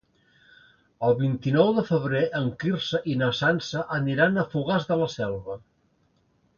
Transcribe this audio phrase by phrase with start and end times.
[1.07, 5.65] El vint-i-nou de febrer en Quirze i na Sança aniran a Fogars de la Selva.